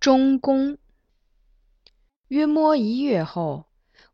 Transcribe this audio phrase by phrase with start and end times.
[0.00, 0.78] 中宫。
[2.28, 3.66] 约摸一月后，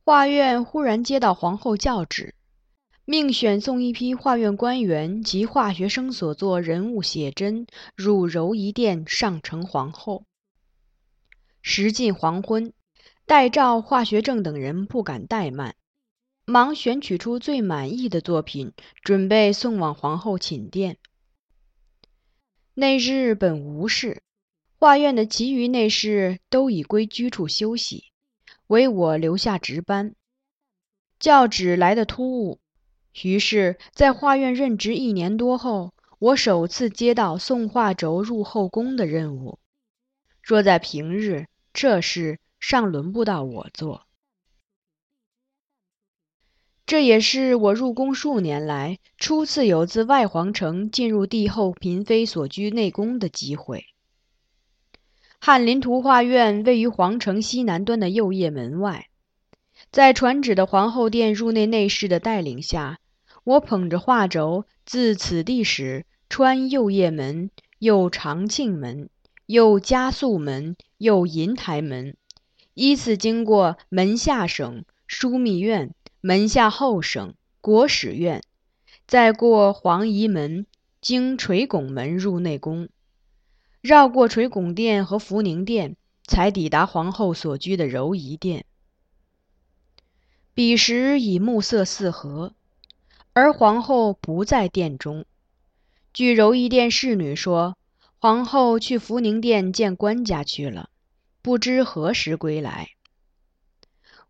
[0.03, 2.35] 画院忽然接到皇后教旨，
[3.05, 10.25] 命选送一批画院官员及画学生所作人物写真入柔仪殿上呈皇后。
[11.61, 12.73] 时近黄昏，
[13.27, 15.77] 戴照、化学正等人不敢怠慢，
[16.47, 18.73] 忙选取出最满意的作品，
[19.03, 20.97] 准备送往皇后寝殿。
[22.73, 24.24] 那日本无事。
[24.85, 28.13] 画院的其余内侍都已归居处休息，
[28.67, 30.15] 唯我留下值班。
[31.19, 32.61] 教旨来得突兀，
[33.23, 39.59] 于是，在画院任职一年多后，我首次接到送画轴入后宫的任务。
[40.43, 44.03] 若在平日，这事尚轮不到我做。
[46.85, 53.87] 这也是我入宫数年来初次有自外皇城进入帝后嫔妃所居内宫的机会。
[55.47, 59.09] 翰林图画院位于皇城西南端的右掖门外，
[59.91, 62.99] 在传旨的皇后殿入内内侍的带领下，
[63.45, 69.11] 我捧着画轴自此地始，穿右掖门、右长庆门、
[69.45, 72.17] 右加肃门、右银台门，
[72.73, 78.43] 依次经过门下省、枢密院、门下后省、国史院，
[79.07, 80.65] 再过皇仪门，
[81.03, 82.89] 经垂拱门入内宫。
[83.87, 85.97] 绕过垂拱殿和福宁殿，
[86.27, 88.65] 才抵达皇后所居的柔仪殿。
[90.55, 92.55] 彼时已暮色四合，
[93.35, 95.27] 而皇后不在殿中。
[96.15, 97.77] 据柔仪殿侍女说，
[98.19, 100.89] 皇后去福宁殿见官家去了，
[101.43, 102.89] 不知何时归来。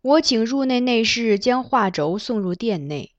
[0.01, 3.13] 我请入内内侍将画轴送入殿内，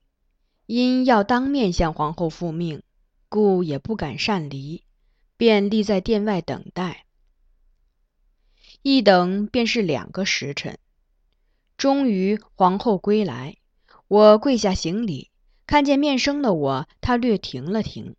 [0.66, 2.82] 因要当面向皇后复命，
[3.30, 4.82] 故也不敢擅离。
[5.36, 7.04] 便立在殿外等待，
[8.82, 10.78] 一等便是两个时辰。
[11.76, 13.56] 终于皇后归来，
[14.08, 15.30] 我跪下行礼，
[15.66, 18.16] 看见面生的我，她略停了停。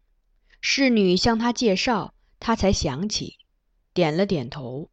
[0.62, 3.38] 侍女向她介绍，她才想起，
[3.94, 4.90] 点了点头。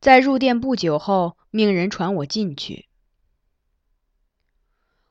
[0.00, 2.87] 在入殿不久后，命人传我进去。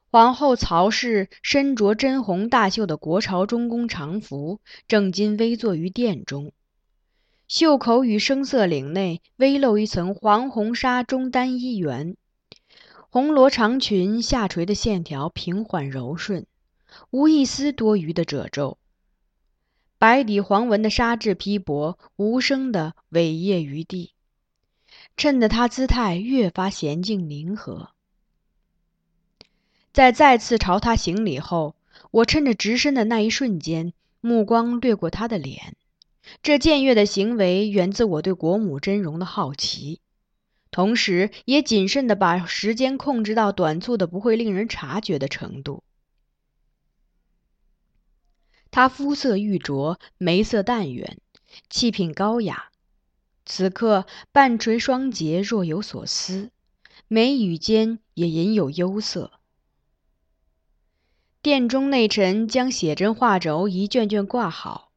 [0.10, 6.54] 皇后曹氏身着真红大袖的国朝中宫常服，正襟危坐于殿中，
[7.50, 12.16] 袖口与深色领内微露一层黄红纱中单衣缘，
[13.10, 16.46] 红罗长裙下垂的线条平缓柔顺，
[17.10, 18.78] 无一丝多余的褶皱。
[19.98, 24.14] 白底黄纹的纱质披帛无声地委曳于地，
[25.18, 27.90] 衬得她姿态越发娴静宁和。
[29.98, 31.76] 在再次朝他行礼后，
[32.12, 35.76] 我趁着直身的那一瞬间，目光掠过他的脸。
[36.44, 40.00] 这僭越的行为源自我对国母真容的好奇，
[40.70, 45.82] 同时也谨慎地把时间控制到短促的不会令人察觉的程度。
[48.70, 51.18] 他肤色玉琢，眉色淡远，
[51.72, 52.70] 气品高雅。
[53.48, 56.52] 此刻半垂双睫，若有所思，
[57.08, 59.32] 眉宇间也隐有忧色。
[61.48, 64.92] 殿中内臣将写真画轴一卷卷挂好，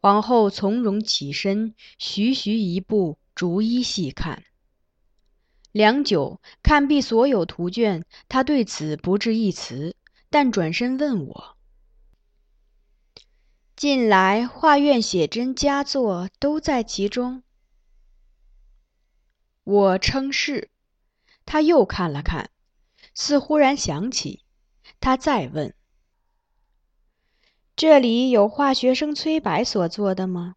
[0.00, 4.44] 皇后从容起身，徐徐一步，逐一细看。
[5.72, 9.96] 良久，看毕所有图卷，她对此不置一词，
[10.30, 11.56] 但转身问我
[13.74, 17.42] ：“近来画院写真佳作都在其中？”
[19.64, 20.70] 我称是。
[21.44, 22.50] 他又看了看，
[23.14, 24.41] 似忽然想起。
[25.02, 25.74] 他再问
[27.74, 30.54] ：“这里有化学生崔白所做的吗？”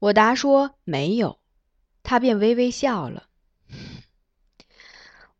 [0.00, 1.38] 我答说：“没有。”
[2.02, 3.28] 他便微微笑了。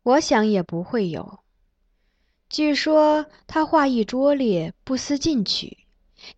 [0.03, 1.39] 我想也不会有。
[2.47, 5.87] 据说他画艺拙劣，不思进取，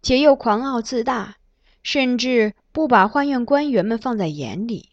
[0.02, 1.36] 且又狂傲自大，
[1.84, 4.92] 甚至不把画院官员们放在眼里。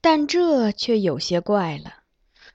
[0.00, 2.05] 但这却有些怪了。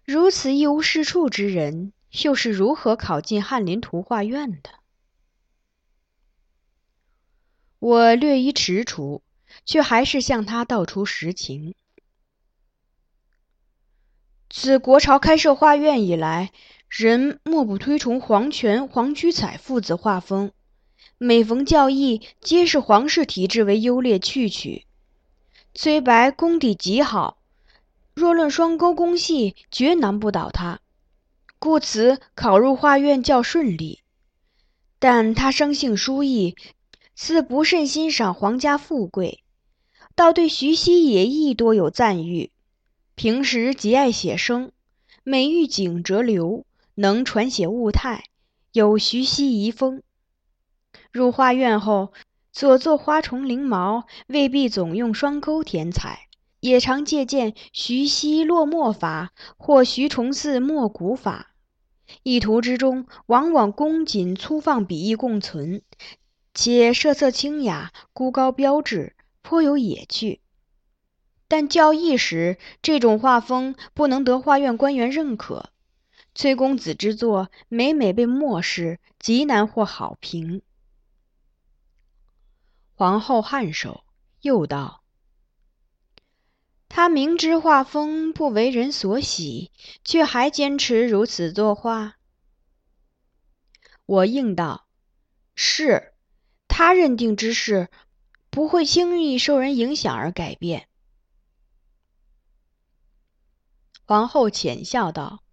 [0.03, 1.93] 如此一无是处之人，
[2.23, 4.71] 又是如何考进翰林图画院的？
[7.79, 9.21] 我略一踟蹰，
[9.65, 11.75] 却还是向他道出实情。
[14.49, 16.51] 自国朝开设画院以来，
[16.89, 20.51] 人莫不推崇黄权、黄居彩父子画风，
[21.17, 24.85] 每逢教义，皆是皇室体制为优劣去取。
[25.73, 27.40] 崔白功底极好。
[28.13, 30.79] 若论双钩工细，绝难不倒他，
[31.59, 34.01] 故此考入画院较顺利。
[34.99, 36.55] 但他生性疏逸，
[37.15, 39.43] 似不甚欣赏皇家富贵，
[40.15, 42.51] 倒对徐熙野亦多有赞誉。
[43.15, 44.71] 平时极爱写生，
[45.23, 46.65] 每遇景折流，
[46.95, 48.25] 能传写物态，
[48.73, 50.03] 有徐熙遗风。
[51.11, 52.13] 入画院后，
[52.51, 56.27] 所作花虫翎毛未必总用双钩填彩，
[56.61, 61.53] 也常借鉴徐熙落墨法或徐崇嗣墨骨法。
[62.23, 65.81] 意图之中，往往工谨粗放笔意共存，
[66.53, 70.41] 且设色清雅，孤高标致，颇有野趣。
[71.47, 75.71] 但教艺时，这种画风不能得画院官员认可。
[76.33, 80.61] 崔公子之作每每被漠视，极难获好评。
[82.93, 84.03] 皇后颔首，
[84.41, 85.00] 又道
[86.93, 89.71] ：“他明知画风不为人所喜，
[90.03, 92.17] 却还坚持如此作画。”
[94.05, 94.85] 我应道
[95.55, 96.13] ：“是，
[96.67, 97.87] 他认定之事，
[98.49, 100.89] 不会轻易受人影响而改变。”
[104.03, 105.43] 皇后浅笑道：“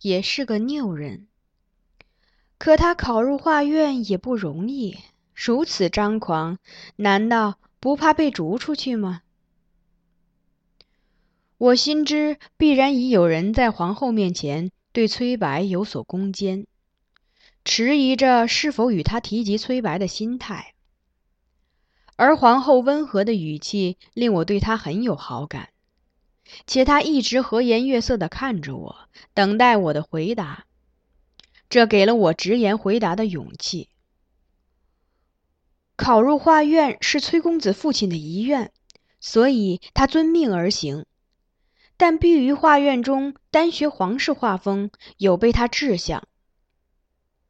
[0.00, 1.28] 也是个拗人。
[2.56, 4.98] 可他考入画院也不容易。”
[5.42, 6.58] 如此张狂，
[6.96, 9.22] 难道不怕被逐出去吗？
[11.60, 16.66] 我心知必然已有人在皇后面前对崔白有所攻坚，
[17.66, 20.72] 迟疑着是否与他提及崔白的心态。
[22.16, 25.68] 而皇后温和的语气令我对她很有好感，
[26.66, 28.96] 且她一直和颜悦色地看着我，
[29.34, 30.64] 等待我的回答，
[31.68, 33.90] 这给了我直言回答的勇气。
[35.94, 38.72] 考入画院是崔公子父亲的遗愿，
[39.20, 41.04] 所以他遵命而行。
[42.00, 46.26] 但必于画院中单学皇室画风，有悖他志向。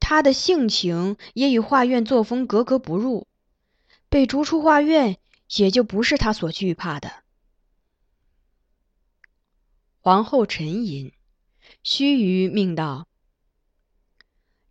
[0.00, 3.28] 他的性情也与画院作风格格不入，
[4.08, 5.18] 被逐出画院
[5.54, 7.22] 也就不是他所惧怕的。
[10.00, 11.12] 皇后沉吟，
[11.84, 13.06] 须臾命道：“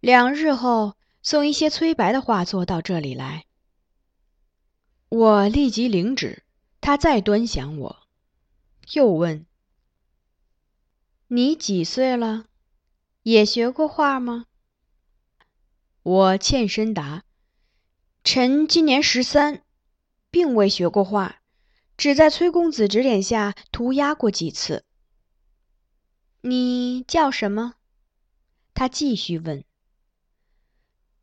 [0.02, 3.46] 两日后送一些崔白的画作到这里来。”
[5.08, 6.44] 我立即领旨，
[6.82, 8.00] 他再端详我，
[8.92, 9.46] 又问
[11.32, 12.46] ：“你几岁了？
[13.22, 14.48] 也学过画吗？”
[16.02, 17.24] 我欠身答
[18.24, 19.64] ：“臣今年十三，
[20.32, 21.42] 并未学过画，
[21.96, 24.84] 只在崔公子指点下涂鸦过几次。”
[26.42, 27.76] 你叫什么？
[28.74, 29.64] 他继续问。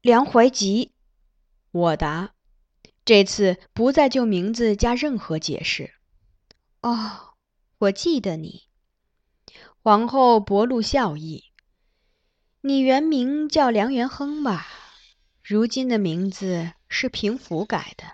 [0.02, 0.92] 梁怀吉，
[1.72, 2.32] 我答。
[3.04, 5.94] 这次不再就名字加任何解释。
[6.82, 7.34] 哦，
[7.78, 8.68] 我记得你。
[9.86, 11.44] 皇后薄露笑意。
[12.60, 14.66] 你原名叫梁元亨吧？
[15.44, 18.04] 如今的名字是平府改的。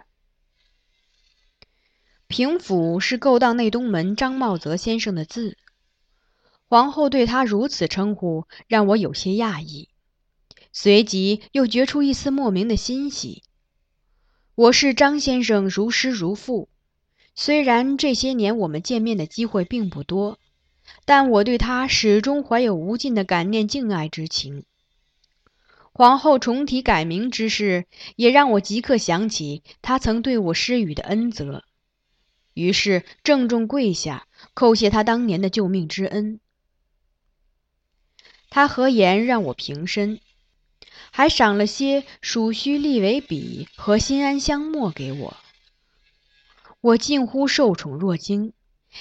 [2.27, 5.57] 平府是勾当内东门张茂泽先生的字。
[6.69, 9.89] 皇后对他如此称呼，让我有些讶异，
[10.75, 13.45] 随即又觉出一丝莫名的欣喜。
[14.55, 16.69] 我视张先生如师如父，
[17.35, 20.39] 虽然这些年我们见面的机会并不多，
[21.05, 24.65] 但我对他始终怀有无尽的感念敬爱之情。
[25.93, 27.87] 皇后重提改名之事，
[28.17, 31.65] 也让我即刻想起他曾对我施予的恩泽，
[32.55, 36.41] 于是郑重跪下，叩谢他当年的救命之恩。
[38.51, 40.21] 他何言让我平身。
[41.15, 45.37] 还赏了些蜀须立为笔和新安香墨给我，
[46.81, 48.55] 我近乎受宠若惊，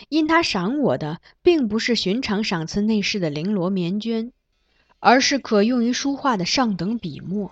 [0.10, 4.32] 因他赏我的并不是寻常赏赐内侍的绫罗棉绢，
[5.00, 7.52] 而是可用于书画的上等笔墨。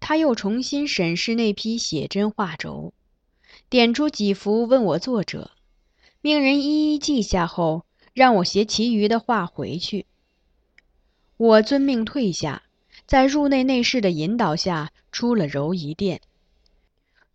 [0.00, 2.94] 他又重新审视那批写真画轴，
[3.68, 5.50] 点出几幅问我作者，
[6.20, 10.06] 命人一一记下后，让我携其余的画回去。
[11.36, 12.62] 我遵命退下，
[13.06, 16.20] 在入内内侍的引导下出了柔仪殿。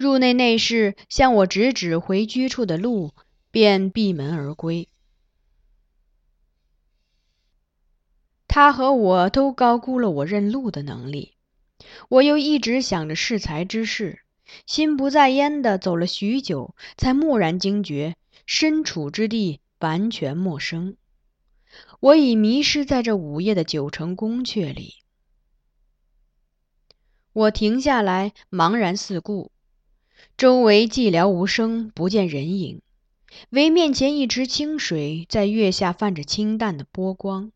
[0.01, 3.13] 入内内侍向我指指回居处的路，
[3.51, 4.89] 便闭门而归。
[8.47, 11.35] 他和我都高估了我认路的能力。
[12.09, 14.23] 我又一直想着适才之事，
[14.65, 20.97] 心不在焉的走了许久，才蓦然惊觉身处之地完全陌生。
[22.01, 24.95] 我已迷失在这午夜的九成宫阙里。
[27.33, 29.51] 我停下来，茫然四顾，
[30.41, 32.81] 周围寂寥无声，不见人影，
[33.51, 37.51] 唯面前一池清水在月下泛着清淡的波光。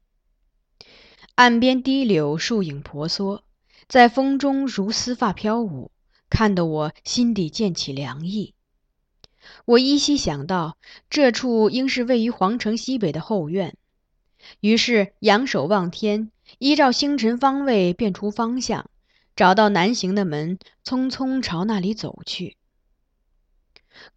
[1.33, 3.43] 岸边低柳树影婆娑，
[3.87, 5.89] 在风中如丝发飘舞，
[6.29, 8.53] 看得我心底渐起凉意。
[9.65, 10.77] 我依稀想到，
[11.09, 13.75] 这处应是位于皇城西北的后院，
[14.59, 18.87] 于是仰首望天，依照星辰方位辨出方向，
[19.35, 22.57] 找到南行的门，匆匆朝那里走去。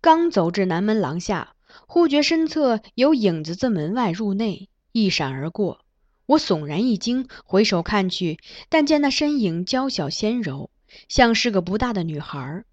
[0.01, 1.55] 刚走至南门廊下，
[1.87, 5.85] 忽觉身侧有影子自门外入内，一闪而过。
[6.27, 10.71] 我悚然一惊，回首看去，但见那身影娇小纤柔，
[11.09, 12.65] 像是个不大的女孩。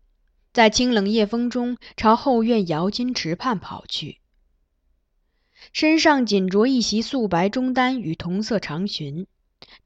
[0.51, 4.19] 在清冷夜风中，朝后院瑶金池畔跑去。
[5.73, 9.25] 身上仅着一袭素白中单与同色长裙，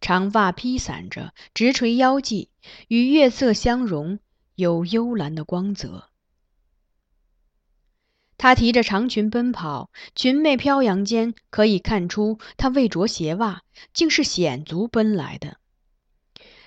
[0.01, 2.49] 长发披散着，直垂腰际，
[2.87, 4.19] 与月色相融，
[4.55, 6.09] 有幽蓝的光泽。
[8.39, 15.57] 他提着长裙奔跑，裙袂飘扬间，可以看出他未着鞋袜，竟是险足奔来的。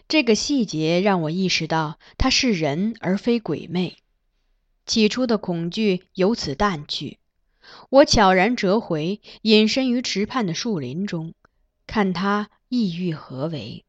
[0.06, 3.96] 这个细节让我意识到，他是人而非鬼魅。
[4.84, 7.18] 起初的恐惧由此淡去。
[7.88, 11.32] 我悄然折回，隐身于池畔的树林中，
[11.86, 13.86] 看他意欲何为。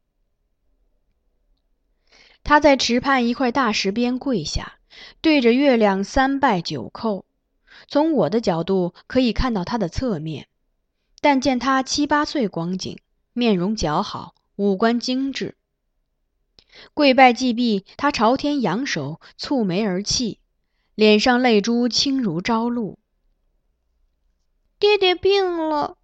[2.42, 4.78] 他在池畔一块大石边跪下，
[5.20, 7.24] 对着月亮三拜九叩。
[7.88, 10.48] 从我的角度可以看到他的侧面，
[11.20, 12.98] 但见他七八岁光景，
[13.32, 15.56] 面容姣好，五官精致。
[16.92, 20.40] 跪拜既毕，他朝天扬手，蹙眉而泣，
[20.96, 22.98] 脸上泪珠轻如朝露。
[24.80, 25.96] 爹爹病了，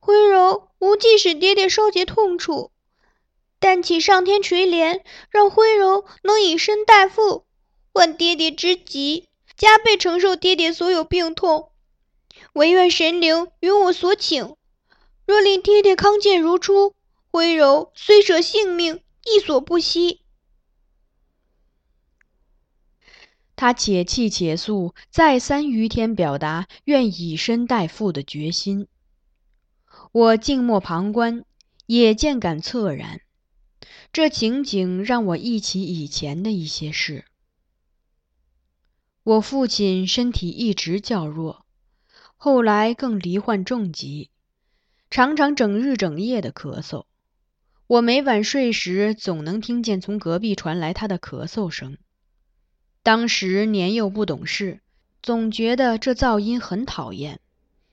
[0.00, 2.72] 徽柔无忌使爹爹稍解痛楚，
[3.60, 5.00] 但请上天垂怜，
[5.30, 7.46] 让徽柔能以身代父，
[7.94, 9.28] 换爹爹之急，
[9.60, 11.70] 加倍承受爹爹所有病痛。
[12.54, 14.56] 唯愿神灵允我所请，
[15.26, 16.94] 若令爹爹康健如初，
[17.30, 19.02] 徽柔虽舍性命。
[19.22, 20.22] 亦所不惜。
[23.54, 28.88] 他且泣且诉，再三于天表达愿以身代父的决心。
[30.10, 31.44] 我静默旁观，
[31.84, 33.20] 也渐感恻然。
[34.10, 37.26] 这情景让我忆起以前的一些事。
[39.30, 41.64] 我父亲身体一直较弱，
[42.34, 44.28] 后来更罹患重疾，
[45.08, 47.04] 常常整日整夜的咳嗽。
[47.86, 51.96] 我每晚睡时，总能听见从隔壁传来他的咳嗽声。
[53.04, 54.80] 当时年幼不懂事，
[55.22, 57.38] 总觉得这噪音很讨厌。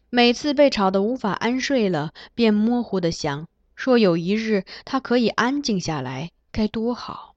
[0.10, 7.36] 每次被吵得无法安睡了，便模糊的想：说有一日他可以安静下来，该多好。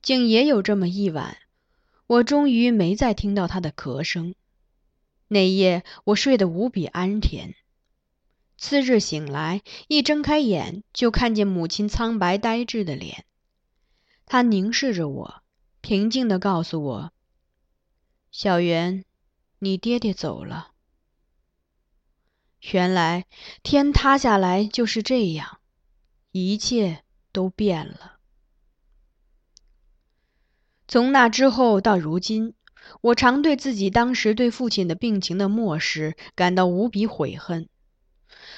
[0.00, 1.36] 竟也有这么一晚，
[2.10, 4.34] 我终于没再听到他的咳声。
[5.28, 7.54] 那夜我睡得无比安恬。
[8.56, 13.26] 次日醒来，一睁开眼，就看见母亲苍白呆滞的脸。
[14.26, 15.42] 她凝视着我，
[15.80, 17.12] 平静地告诉我
[18.32, 19.04] ：“小袁，
[19.60, 20.72] 你爹爹走了。”
[22.72, 23.26] 原来
[23.62, 25.60] 天塌下来就是这样，
[26.32, 28.19] 一切都变了。
[30.90, 32.52] 从那之后到如今，
[33.00, 37.68] 我常对自己当时对父亲的病情的漠视感到无比悔恨。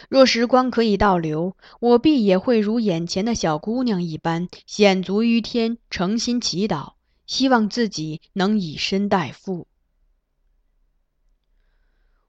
[0.08, 6.94] 若时光可以倒流，我必也会如眼前的小姑娘一般，险足于天，诚心祈祷，
[7.26, 9.66] 希望自己能以身代父。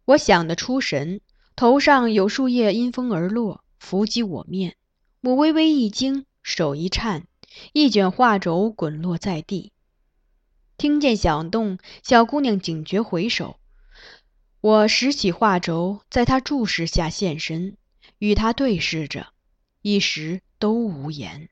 [0.04, 1.22] 我想得出神，
[1.56, 4.76] 头上有树叶因风而落，拂及我面，
[5.22, 7.26] 我微微一惊，手一颤，
[7.72, 9.72] 一卷画轴滚落在地。
[10.84, 13.56] 听见响动，小姑娘警觉回首。
[14.60, 17.78] 我拾起画轴，在她注视下现身，
[18.18, 19.28] 与她对视着，
[19.82, 21.48] 一时都无言。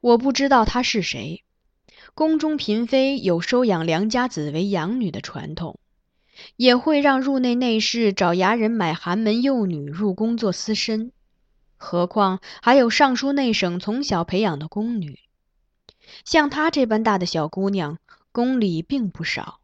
[0.00, 1.44] 我不知道她是谁。
[2.14, 5.78] 宫中嫔妃有收养良家子为养女的传统，
[6.56, 11.12] 也会让入内内侍找衙人买寒门幼女入宫做私参，
[11.76, 15.20] 何况还有尚书内省从小培养的宫女。
[16.24, 17.98] 像她这般大的小姑娘，
[18.32, 19.60] 宫里并不少。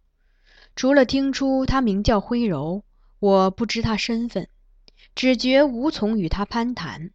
[0.76, 2.84] 除了听出她名叫徽柔，
[3.18, 4.48] 我不知她身份，
[5.14, 7.10] 只觉无从与她攀谈。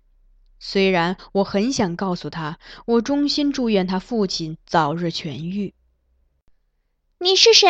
[0.60, 5.74] 虽然我很想告诉她，我衷心祝愿她父亲早日痊愈。
[7.20, 7.68] 你是谁？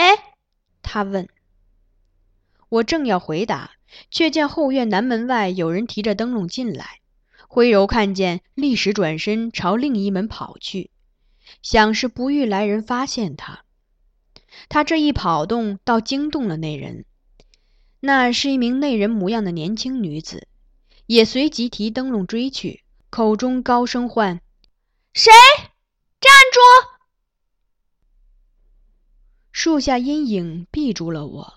[0.82, 1.28] 她问。
[2.70, 3.72] 我正要回答，
[4.12, 7.00] 却见后院南门外有人提着灯笼进来。
[7.48, 10.92] 徽柔看见，立时转身朝另一门跑去，
[11.62, 13.64] 想是不欲来人发现他。
[14.70, 17.06] 他这一跑动，倒惊动了那人。
[18.00, 20.48] 那是一名内人模样的年轻女子，
[21.06, 24.42] 也随即提灯笼追去，口中高声唤
[25.14, 25.32] ：“谁？
[26.20, 26.60] 站住！
[29.52, 31.54] 树下阴影闭住了我，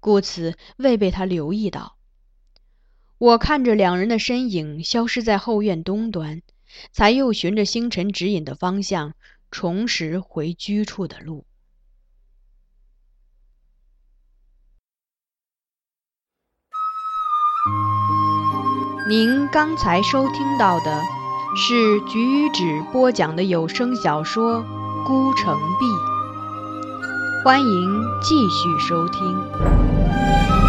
[0.00, 1.96] 故此未被他留意到。
[3.18, 6.42] 我看着两人的身影消失在后院东端，
[6.92, 9.14] 才又循着星辰指引的方向，
[9.50, 11.44] 重拾回居处的路。
[19.08, 21.02] 您刚才收听到的
[21.54, 24.60] 是菊与纸播讲的有声小说
[25.04, 25.86] 《孤城闭》，
[27.44, 30.61] 欢迎继续收听。